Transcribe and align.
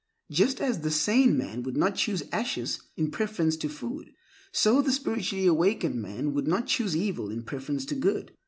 Just 0.31 0.59
as 0.59 0.79
the 0.79 0.89
sane 0.89 1.37
man 1.37 1.61
would 1.61 1.77
not 1.77 1.93
choose 1.93 2.23
ashes 2.31 2.79
in 2.97 3.11
preference 3.11 3.55
to 3.57 3.69
food, 3.69 4.09
so 4.51 4.81
the 4.81 4.91
spiritually 4.91 5.45
awakened 5.45 6.01
man 6.01 6.33
would 6.33 6.47
not 6.47 6.65
choose 6.65 6.97
evil 6.97 7.29
in 7.29 7.43
preference 7.43 7.85
to 7.85 7.93
good. 7.93 8.31